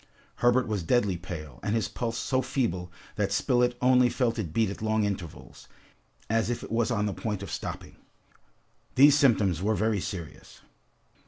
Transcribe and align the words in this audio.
Herbert 0.37 0.67
was 0.67 0.81
deadly 0.81 1.15
pale, 1.15 1.59
and 1.61 1.75
his 1.75 1.87
pulse 1.87 2.17
so 2.17 2.41
feeble 2.41 2.91
that 3.17 3.31
Spilett 3.31 3.77
only 3.83 4.09
felt 4.09 4.39
it 4.39 4.51
beat 4.51 4.71
at 4.71 4.81
long 4.81 5.03
intervals, 5.03 5.67
as 6.27 6.49
if 6.49 6.63
it 6.63 6.71
was 6.71 6.89
on 6.89 7.05
the 7.05 7.13
point 7.13 7.43
of 7.43 7.51
stopping. 7.51 7.97
These 8.95 9.15
symptoms 9.15 9.61
were 9.61 9.75
very 9.75 9.99
serious. 9.99 10.61